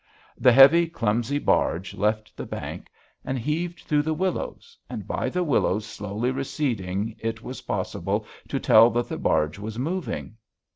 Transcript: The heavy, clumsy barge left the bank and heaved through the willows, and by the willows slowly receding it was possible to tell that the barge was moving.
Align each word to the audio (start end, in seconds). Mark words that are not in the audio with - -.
The 0.35 0.51
heavy, 0.51 0.87
clumsy 0.87 1.37
barge 1.37 1.93
left 1.93 2.35
the 2.35 2.47
bank 2.47 2.89
and 3.23 3.37
heaved 3.37 3.81
through 3.81 4.01
the 4.01 4.15
willows, 4.15 4.75
and 4.89 5.05
by 5.07 5.29
the 5.29 5.43
willows 5.43 5.85
slowly 5.85 6.31
receding 6.31 7.15
it 7.19 7.43
was 7.43 7.61
possible 7.61 8.25
to 8.47 8.59
tell 8.59 8.89
that 8.89 9.09
the 9.09 9.19
barge 9.19 9.59
was 9.59 9.77
moving. 9.77 10.37